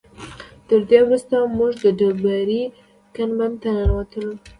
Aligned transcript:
تر 0.67 0.81
دې 0.89 0.99
وروسته 1.05 1.35
موږ 1.57 1.73
د 1.81 1.85
ډبرې 1.99 2.63
ګنبدې 3.15 3.57
ته 3.61 3.69
ننوتلو. 3.75 4.31